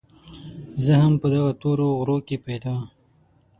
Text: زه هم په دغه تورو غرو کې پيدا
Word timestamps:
زه 0.83 0.93
هم 1.01 1.13
په 1.21 1.27
دغه 1.33 1.51
تورو 1.61 1.87
غرو 1.99 2.17
کې 2.27 2.37
پيدا 2.45 2.75